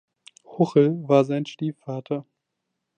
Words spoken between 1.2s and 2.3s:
sein Stiefvater.